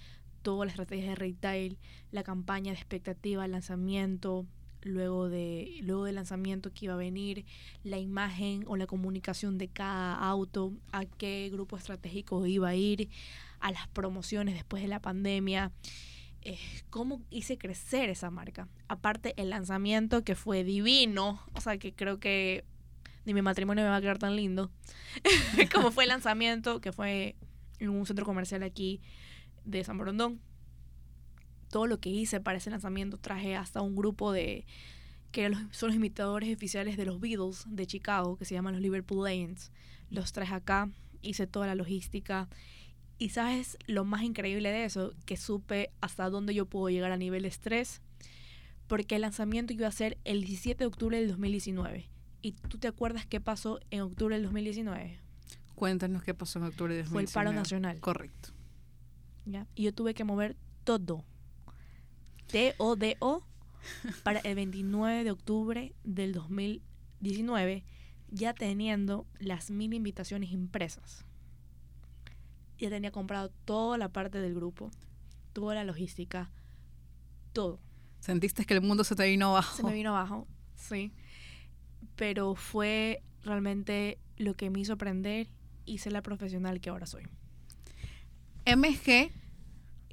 toda 0.41 0.65
la 0.65 0.71
estrategia 0.71 1.11
de 1.11 1.15
retail, 1.15 1.77
la 2.11 2.23
campaña 2.23 2.71
de 2.71 2.77
expectativa, 2.77 3.45
el 3.45 3.51
lanzamiento, 3.51 4.47
luego, 4.81 5.29
de, 5.29 5.79
luego 5.81 6.05
del 6.05 6.15
lanzamiento 6.15 6.71
que 6.71 6.85
iba 6.85 6.93
a 6.93 6.97
venir, 6.97 7.45
la 7.83 7.97
imagen 7.97 8.63
o 8.67 8.77
la 8.77 8.87
comunicación 8.87 9.57
de 9.57 9.67
cada 9.67 10.15
auto, 10.15 10.73
a 10.91 11.05
qué 11.05 11.49
grupo 11.51 11.77
estratégico 11.77 12.45
iba 12.45 12.69
a 12.69 12.75
ir, 12.75 13.09
a 13.59 13.71
las 13.71 13.87
promociones 13.89 14.55
después 14.55 14.81
de 14.81 14.89
la 14.89 14.99
pandemia. 14.99 15.71
Eh, 16.43 16.57
cómo 16.89 17.21
hice 17.29 17.57
crecer 17.57 18.09
esa 18.09 18.31
marca. 18.31 18.67
Aparte 18.87 19.33
el 19.37 19.51
lanzamiento 19.51 20.23
que 20.23 20.35
fue 20.35 20.63
divino, 20.63 21.39
o 21.53 21.61
sea 21.61 21.77
que 21.77 21.93
creo 21.93 22.19
que 22.19 22.65
ni 23.25 23.35
mi 23.35 23.43
matrimonio 23.43 23.83
me 23.83 23.89
va 23.91 23.97
a 23.97 24.01
quedar 24.01 24.17
tan 24.17 24.35
lindo, 24.35 24.71
como 25.73 25.91
fue 25.91 26.05
el 26.05 26.09
lanzamiento 26.09 26.81
que 26.81 26.91
fue 26.91 27.35
en 27.79 27.89
un 27.89 28.05
centro 28.07 28.25
comercial 28.25 28.63
aquí 28.63 29.01
de 29.65 29.83
San 29.83 29.97
Borondón 29.97 30.39
todo 31.71 31.87
lo 31.87 31.99
que 31.99 32.09
hice 32.09 32.39
para 32.39 32.59
ese 32.59 32.69
lanzamiento 32.69 33.17
traje 33.17 33.55
hasta 33.55 33.81
un 33.81 33.95
grupo 33.95 34.31
de 34.31 34.65
que 35.31 35.49
son 35.71 35.89
los 35.89 35.95
imitadores 35.95 36.53
oficiales 36.53 36.97
de 36.97 37.05
los 37.05 37.19
Beatles 37.19 37.63
de 37.67 37.87
Chicago, 37.87 38.37
que 38.37 38.45
se 38.45 38.53
llaman 38.53 38.73
los 38.73 38.81
Liverpool 38.81 39.27
Lions. 39.27 39.71
Los 40.09 40.33
traje 40.33 40.53
acá, 40.53 40.89
hice 41.21 41.47
toda 41.47 41.67
la 41.67 41.75
logística. 41.75 42.49
Y 43.17 43.29
sabes 43.29 43.77
lo 43.87 44.03
más 44.03 44.23
increíble 44.23 44.71
de 44.71 44.83
eso, 44.83 45.13
que 45.25 45.37
supe 45.37 45.91
hasta 46.01 46.29
dónde 46.29 46.53
yo 46.53 46.65
puedo 46.65 46.89
llegar 46.89 47.11
a 47.11 47.17
nivel 47.17 47.45
estrés, 47.45 48.01
porque 48.87 49.15
el 49.15 49.21
lanzamiento 49.21 49.71
iba 49.71 49.87
a 49.87 49.91
ser 49.91 50.17
el 50.25 50.43
17 50.43 50.83
de 50.83 50.85
octubre 50.85 51.17
del 51.17 51.29
2019. 51.29 52.09
¿Y 52.41 52.51
tú 52.53 52.77
te 52.77 52.89
acuerdas 52.89 53.25
qué 53.25 53.39
pasó 53.39 53.79
en 53.89 54.01
octubre 54.01 54.35
del 54.35 54.43
2019? 54.43 55.17
Cuéntanos 55.75 56.23
qué 56.23 56.33
pasó 56.33 56.59
en 56.59 56.65
octubre 56.65 56.93
del 56.93 57.05
2019. 57.05 57.11
Fue 57.11 57.21
el 57.21 57.33
paro 57.33 57.57
nacional. 57.57 58.01
Correcto. 58.01 58.49
¿Ya? 59.45 59.65
Y 59.75 59.83
yo 59.83 59.93
tuve 59.93 60.13
que 60.13 60.23
mover 60.23 60.57
todo 60.83 61.23
TODO 62.51 63.43
para 64.23 64.39
el 64.39 64.55
29 64.55 65.23
de 65.23 65.31
octubre 65.31 65.93
del 66.03 66.33
2019, 66.33 67.83
ya 68.29 68.53
teniendo 68.53 69.25
las 69.39 69.71
mil 69.71 69.93
invitaciones 69.93 70.51
impresas. 70.51 71.25
Ya 72.77 72.89
tenía 72.89 73.11
comprado 73.11 73.49
toda 73.65 73.97
la 73.97 74.09
parte 74.09 74.39
del 74.39 74.55
grupo, 74.55 74.91
toda 75.53 75.75
la 75.75 75.83
logística, 75.83 76.49
todo. 77.53 77.79
¿Sentiste 78.19 78.65
que 78.65 78.73
el 78.73 78.81
mundo 78.81 79.03
se 79.03 79.15
te 79.15 79.27
vino 79.27 79.49
abajo? 79.49 79.77
Se 79.77 79.83
me 79.83 79.93
vino 79.93 80.09
abajo, 80.09 80.47
sí. 80.75 81.11
Pero 82.15 82.55
fue 82.55 83.23
realmente 83.43 84.19
lo 84.37 84.55
que 84.55 84.69
me 84.69 84.79
hizo 84.79 84.93
aprender 84.93 85.47
y 85.85 85.99
ser 85.99 86.13
la 86.13 86.21
profesional 86.21 86.79
que 86.81 86.89
ahora 86.89 87.05
soy. 87.05 87.23
MG 88.65 89.31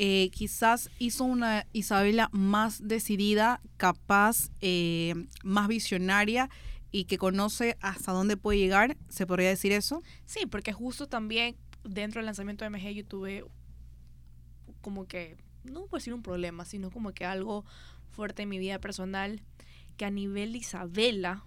eh, 0.01 0.31
quizás 0.31 0.91
hizo 1.01 1.25
una 1.25 1.67
Isabela 1.73 2.29
más 2.31 2.87
decidida, 2.87 3.61
capaz, 3.77 4.51
eh, 4.61 5.15
más 5.43 5.67
visionaria 5.67 6.49
y 6.93 7.05
que 7.05 7.19
conoce 7.19 7.77
hasta 7.81 8.13
dónde 8.13 8.37
puede 8.37 8.59
llegar, 8.59 8.97
¿se 9.09 9.27
podría 9.27 9.49
decir 9.49 9.73
eso? 9.73 10.03
Sí, 10.25 10.47
porque 10.47 10.73
justo 10.73 11.09
también 11.09 11.57
dentro 11.83 12.21
del 12.21 12.27
lanzamiento 12.27 12.65
de 12.65 12.71
MG 12.71 12.95
yo 12.95 13.05
tuve 13.05 13.45
como 14.83 15.07
que, 15.07 15.37
no 15.65 15.87
puedo 15.87 15.99
decir 15.99 16.15
un 16.15 16.23
problema, 16.23 16.65
sino 16.65 16.93
como 16.93 17.13
que 17.13 17.25
algo 17.25 17.65
fuerte 18.13 18.43
en 18.43 18.51
mi 18.51 18.59
vida 18.59 18.79
personal. 18.81 19.43
que 19.97 20.05
a 20.05 20.11
nivel 20.11 20.55
Isabela, 20.55 21.43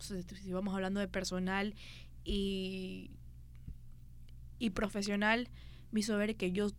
si 0.00 0.50
vamos 0.52 0.74
hablando 0.74 0.98
de 0.98 1.06
personal 1.06 1.76
y, 2.24 3.12
y 4.58 4.70
profesional, 4.70 5.48
me 5.92 6.00
hizo 6.00 6.16
ver 6.16 6.34
que 6.34 6.50
yo, 6.50 6.70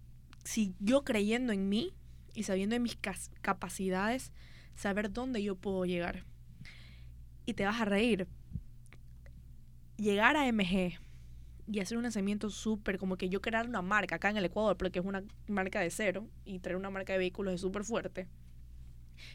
si 0.46 0.74
yo 0.80 1.04
creyendo 1.04 1.52
en 1.52 1.68
mí 1.68 1.94
y 2.34 2.44
sabiendo 2.44 2.76
de 2.76 2.80
mis 2.80 2.98
capacidades, 3.42 4.32
saber 4.76 5.12
dónde 5.12 5.44
yo 5.44 5.56
puedo 5.56 5.84
llegar. 5.84 6.24
Y 7.46 7.54
te 7.54 7.66
vas 7.66 7.82
a 7.82 7.86
reír. 7.86 8.28
Llegar 9.98 10.38
a 10.38 10.50
MG 10.50 11.00
y 11.68 11.80
hacer 11.80 11.98
un 11.98 12.04
lanzamiento 12.04 12.50
súper, 12.50 12.98
como 12.98 13.18
que 13.18 13.28
yo 13.28 13.42
crear 13.42 13.68
una 13.68 13.82
marca 13.82 14.16
acá 14.16 14.30
en 14.30 14.38
el 14.38 14.46
Ecuador, 14.46 14.78
porque 14.78 15.00
es 15.00 15.06
una 15.06 15.24
marca 15.48 15.82
de 15.82 15.90
cero, 15.90 16.30
y 16.46 16.60
traer 16.60 16.78
una 16.78 16.90
marca 16.90 17.14
de 17.14 17.20
vehículos 17.20 17.56
es 17.56 17.62
súper 17.62 17.84
fuerte 17.84 18.28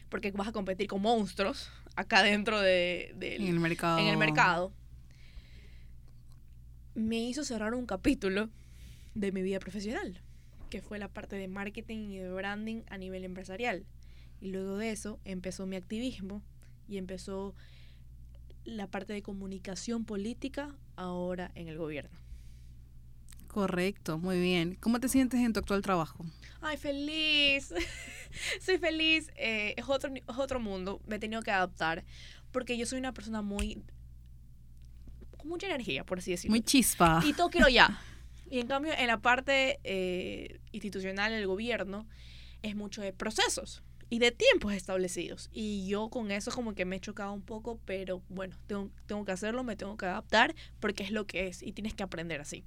porque 0.09 0.31
vas 0.31 0.47
a 0.47 0.51
competir 0.51 0.87
con 0.87 1.01
monstruos 1.01 1.69
acá 1.95 2.23
dentro 2.23 2.59
de, 2.59 3.15
en, 3.19 3.47
el 3.47 3.59
mercado. 3.59 3.99
en 3.99 4.07
el 4.07 4.17
mercado, 4.17 4.71
me 6.93 7.17
hizo 7.17 7.43
cerrar 7.43 7.73
un 7.73 7.85
capítulo 7.85 8.49
de 9.13 9.31
mi 9.31 9.41
vida 9.41 9.59
profesional, 9.59 10.21
que 10.71 10.81
fue 10.81 10.97
la 10.97 11.09
parte 11.09 11.35
de 11.35 11.47
marketing 11.47 12.09
y 12.09 12.17
de 12.17 12.31
branding 12.31 12.81
a 12.89 12.97
nivel 12.97 13.23
empresarial. 13.25 13.85
Y 14.39 14.49
luego 14.49 14.77
de 14.77 14.89
eso 14.89 15.19
empezó 15.25 15.67
mi 15.67 15.75
activismo 15.75 16.41
y 16.87 16.97
empezó 16.97 17.53
la 18.63 18.87
parte 18.87 19.13
de 19.13 19.21
comunicación 19.21 20.05
política 20.05 20.75
ahora 20.95 21.51
en 21.53 21.67
el 21.67 21.77
gobierno. 21.77 22.17
Correcto, 23.47 24.17
muy 24.17 24.39
bien. 24.39 24.77
¿Cómo 24.79 24.99
te 25.01 25.09
sientes 25.09 25.41
en 25.41 25.51
tu 25.51 25.59
actual 25.59 25.81
trabajo? 25.81 26.25
Ay, 26.61 26.77
feliz. 26.77 27.73
soy 28.61 28.77
feliz. 28.77 29.29
Eh, 29.35 29.73
es, 29.75 29.85
otro, 29.87 30.09
es 30.15 30.37
otro 30.37 30.61
mundo. 30.61 31.01
Me 31.05 31.17
he 31.17 31.19
tenido 31.19 31.41
que 31.41 31.51
adaptar 31.51 32.05
porque 32.53 32.77
yo 32.77 32.85
soy 32.85 32.99
una 32.99 33.13
persona 33.13 33.41
muy... 33.41 33.83
con 35.37 35.49
mucha 35.49 35.67
energía, 35.67 36.05
por 36.05 36.19
así 36.19 36.31
decirlo. 36.31 36.53
Muy 36.53 36.61
chispa. 36.61 37.21
Y 37.25 37.33
todo 37.33 37.49
quiero 37.49 37.67
ya. 37.67 37.99
Y 38.51 38.59
en 38.59 38.67
cambio, 38.67 38.91
en 38.97 39.07
la 39.07 39.21
parte 39.21 39.79
eh, 39.85 40.59
institucional 40.73 41.31
del 41.31 41.47
gobierno, 41.47 42.05
es 42.61 42.75
mucho 42.75 43.01
de 43.01 43.13
procesos 43.13 43.81
y 44.09 44.19
de 44.19 44.31
tiempos 44.31 44.73
establecidos. 44.73 45.49
Y 45.53 45.87
yo 45.87 46.09
con 46.09 46.31
eso 46.31 46.51
como 46.51 46.75
que 46.75 46.83
me 46.83 46.97
he 46.97 46.99
chocado 46.99 47.31
un 47.31 47.43
poco, 47.43 47.79
pero 47.85 48.21
bueno, 48.27 48.57
tengo, 48.67 48.91
tengo 49.05 49.23
que 49.23 49.31
hacerlo, 49.31 49.63
me 49.63 49.77
tengo 49.77 49.95
que 49.95 50.05
adaptar 50.05 50.53
porque 50.81 51.01
es 51.01 51.11
lo 51.11 51.25
que 51.25 51.47
es 51.47 51.63
y 51.63 51.71
tienes 51.71 51.93
que 51.93 52.03
aprender 52.03 52.41
así. 52.41 52.65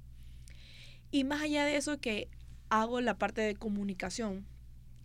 Y 1.11 1.23
más 1.23 1.43
allá 1.43 1.63
de 1.65 1.77
eso 1.77 1.99
que 1.99 2.29
hago 2.69 2.99
la 2.99 3.19
parte 3.19 3.41
de 3.41 3.53
comunicación 3.53 4.47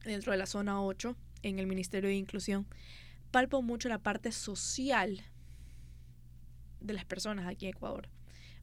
dentro 0.02 0.32
de 0.32 0.38
la 0.38 0.46
zona 0.46 0.82
8 0.82 1.14
en 1.42 1.58
el 1.58 1.66
Ministerio 1.66 2.08
de 2.08 2.16
Inclusión, 2.16 2.66
palpo 3.30 3.60
mucho 3.60 3.90
la 3.90 3.99
parte 3.99 4.32
social 4.32 5.22
de 6.80 6.94
las 6.94 7.04
personas 7.04 7.46
aquí 7.46 7.66
en 7.66 7.72
Ecuador. 7.72 8.08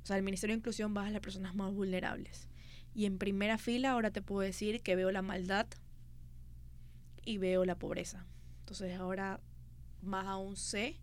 O 0.08 0.12
sea, 0.16 0.16
el 0.16 0.24
Ministerio 0.24 0.56
de 0.56 0.60
Inclusión 0.60 0.96
va 0.96 1.06
a 1.06 1.12
las 1.12 1.20
personas 1.20 1.54
más 1.54 1.74
vulnerables. 1.74 2.48
Y 2.96 3.08
en 3.08 3.18
primera 3.18 3.58
fila 3.58 3.92
ahora 3.92 4.10
te 4.10 4.22
puedo 4.22 4.40
decir 4.40 4.80
que 4.82 4.96
veo 4.96 5.12
la 5.12 5.22
maldad 5.22 5.68
y 7.26 7.40
veo 7.40 7.66
la 7.66 7.78
pobreza. 7.78 8.26
Entonces 8.60 8.98
ahora 8.98 9.42
más 10.02 10.26
aún 10.28 10.56
sé 10.56 10.96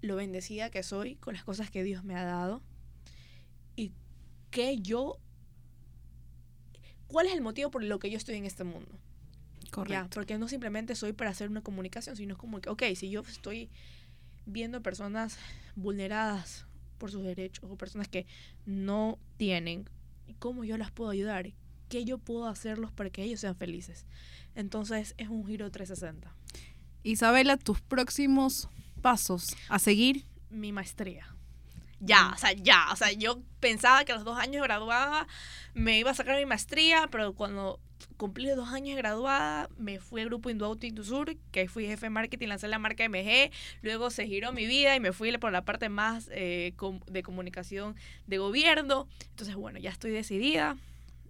lo 0.00 0.14
bendecida 0.14 0.70
que 0.70 0.84
soy 0.84 1.16
con 1.16 1.34
las 1.34 1.42
cosas 1.42 1.72
que 1.72 1.82
Dios 1.82 2.04
me 2.04 2.14
ha 2.14 2.22
dado 2.22 2.62
y 3.74 3.90
que 4.52 4.78
yo 4.78 5.18
cuál 7.08 7.26
es 7.26 7.32
el 7.32 7.40
motivo 7.40 7.72
por 7.72 7.82
lo 7.82 7.98
que 7.98 8.12
yo 8.12 8.16
estoy 8.16 8.36
en 8.36 8.44
este 8.44 8.62
mundo. 8.62 8.96
Correcto. 9.72 10.10
porque 10.14 10.38
no 10.38 10.46
simplemente 10.46 10.94
soy 10.94 11.14
para 11.14 11.30
hacer 11.30 11.50
una 11.50 11.62
comunicación, 11.62 12.14
sino 12.14 12.34
es 12.34 12.38
como 12.38 12.60
que, 12.60 12.70
ok, 12.70 12.84
si 12.94 13.10
yo 13.10 13.22
estoy 13.22 13.70
viendo 14.46 14.84
personas 14.84 15.36
vulneradas 15.74 16.67
por 16.98 17.10
sus 17.10 17.22
derechos 17.22 17.70
o 17.70 17.76
personas 17.76 18.08
que 18.08 18.26
no 18.66 19.18
tienen, 19.36 19.88
¿cómo 20.38 20.64
yo 20.64 20.76
las 20.76 20.90
puedo 20.90 21.10
ayudar? 21.10 21.52
¿Qué 21.88 22.04
yo 22.04 22.18
puedo 22.18 22.46
hacerlos 22.46 22.92
para 22.92 23.10
que 23.10 23.22
ellos 23.22 23.40
sean 23.40 23.56
felices? 23.56 24.04
Entonces 24.54 25.14
es 25.16 25.28
un 25.28 25.46
giro 25.46 25.70
360. 25.70 26.34
Isabela, 27.02 27.56
tus 27.56 27.80
próximos 27.80 28.68
pasos 29.00 29.56
a 29.68 29.78
seguir. 29.78 30.26
Mi 30.50 30.72
maestría 30.72 31.37
ya, 32.00 32.32
o 32.34 32.38
sea, 32.38 32.52
ya. 32.52 32.86
O 32.92 32.96
sea, 32.96 33.12
yo 33.12 33.40
pensaba 33.60 34.04
que 34.04 34.12
a 34.12 34.16
los 34.16 34.24
dos 34.24 34.38
años 34.38 34.62
graduada 34.62 35.26
me 35.74 35.98
iba 35.98 36.10
a 36.10 36.14
sacar 36.14 36.36
mi 36.36 36.46
maestría, 36.46 37.08
pero 37.10 37.34
cuando 37.34 37.80
cumplí 38.16 38.48
dos 38.48 38.68
años 38.70 38.96
graduada, 38.96 39.68
me 39.78 40.00
fui 40.00 40.20
al 40.20 40.28
grupo 40.28 40.50
Induauto 40.50 40.86
Indusur, 40.86 41.36
que 41.52 41.68
fui 41.68 41.86
jefe 41.86 42.06
de 42.06 42.10
marketing, 42.10 42.48
lancé 42.48 42.68
la 42.68 42.78
marca 42.78 43.08
MG, 43.08 43.50
luego 43.82 44.10
se 44.10 44.26
giró 44.26 44.52
mi 44.52 44.66
vida 44.66 44.94
y 44.96 45.00
me 45.00 45.12
fui 45.12 45.36
por 45.38 45.52
la 45.52 45.64
parte 45.64 45.88
más 45.88 46.28
eh, 46.32 46.74
de 47.06 47.22
comunicación 47.22 47.96
de 48.26 48.38
gobierno. 48.38 49.08
Entonces, 49.30 49.54
bueno, 49.54 49.78
ya 49.78 49.90
estoy 49.90 50.10
decidida, 50.10 50.76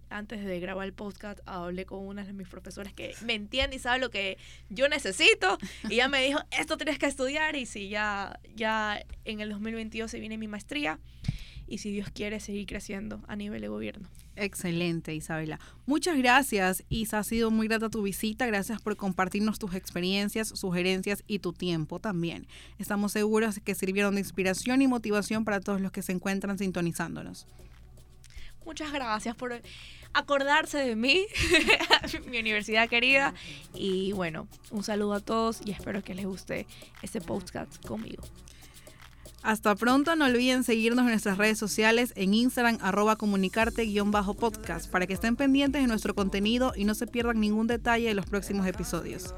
antes 0.09 0.43
de 0.43 0.59
grabar 0.59 0.85
el 0.85 0.93
podcast, 0.93 1.39
hablé 1.45 1.85
con 1.85 1.99
una 1.99 2.23
de 2.23 2.33
mis 2.33 2.47
profesoras 2.47 2.93
que 2.93 3.13
me 3.25 3.33
entiende 3.33 3.75
y 3.75 3.79
sabe 3.79 3.99
lo 3.99 4.09
que 4.09 4.37
yo 4.69 4.89
necesito. 4.89 5.57
Y 5.89 5.95
ella 5.95 6.07
me 6.07 6.23
dijo, 6.23 6.39
esto 6.51 6.77
tienes 6.77 6.97
que 6.99 7.05
estudiar. 7.05 7.55
Y 7.55 7.65
si 7.65 7.89
ya, 7.89 8.39
ya 8.55 9.03
en 9.25 9.39
el 9.39 9.49
2022 9.49 10.09
se 10.09 10.19
viene 10.19 10.37
mi 10.37 10.47
maestría. 10.47 10.99
Y 11.67 11.77
si 11.77 11.91
Dios 11.91 12.09
quiere 12.11 12.39
seguir 12.39 12.65
creciendo 12.65 13.21
a 13.27 13.35
nivel 13.35 13.61
de 13.61 13.67
gobierno. 13.67 14.09
Excelente, 14.35 15.13
Isabela. 15.13 15.59
Muchas 15.85 16.17
gracias, 16.17 16.83
Isa. 16.89 17.19
Ha 17.19 17.23
sido 17.23 17.51
muy 17.51 17.67
grata 17.67 17.89
tu 17.89 18.01
visita. 18.01 18.47
Gracias 18.47 18.81
por 18.81 18.95
compartirnos 18.95 19.59
tus 19.59 19.75
experiencias, 19.75 20.47
sugerencias 20.47 21.23
y 21.27 21.39
tu 21.39 21.53
tiempo 21.53 21.99
también. 21.99 22.47
Estamos 22.79 23.11
seguros 23.11 23.59
que 23.59 23.75
sirvieron 23.75 24.15
de 24.15 24.21
inspiración 24.21 24.81
y 24.81 24.87
motivación 24.87 25.45
para 25.45 25.59
todos 25.59 25.81
los 25.81 25.91
que 25.91 26.01
se 26.01 26.13
encuentran 26.13 26.57
sintonizándonos. 26.57 27.47
Muchas 28.65 28.91
gracias 28.91 29.35
por 29.35 29.61
acordarse 30.13 30.77
de 30.77 30.95
mí, 30.95 31.25
mi 32.29 32.39
universidad 32.39 32.89
querida. 32.89 33.33
Y 33.73 34.11
bueno, 34.13 34.47
un 34.71 34.83
saludo 34.83 35.13
a 35.13 35.19
todos 35.19 35.59
y 35.65 35.71
espero 35.71 36.03
que 36.03 36.13
les 36.13 36.25
guste 36.25 36.67
este 37.01 37.21
podcast 37.21 37.85
conmigo. 37.85 38.23
Hasta 39.41 39.73
pronto, 39.75 40.15
no 40.17 40.25
olviden 40.25 40.63
seguirnos 40.65 41.03
en 41.03 41.11
nuestras 41.11 41.37
redes 41.37 41.57
sociales 41.57 42.11
en 42.15 42.33
Instagram 42.33 42.77
arroba 42.81 43.15
comunicarte-podcast 43.15 44.91
para 44.91 45.07
que 45.07 45.13
estén 45.13 45.37
pendientes 45.37 45.81
de 45.81 45.87
nuestro 45.87 46.13
contenido 46.13 46.73
y 46.75 46.83
no 46.83 46.93
se 46.93 47.07
pierdan 47.07 47.39
ningún 47.39 47.67
detalle 47.67 48.07
de 48.07 48.13
los 48.13 48.25
próximos 48.25 48.67
episodios. 48.67 49.33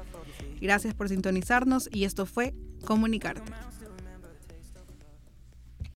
Gracias 0.60 0.94
por 0.94 1.08
sintonizarnos 1.08 1.88
y 1.92 2.04
esto 2.04 2.26
fue 2.26 2.54
Comunicarte. 2.84 3.52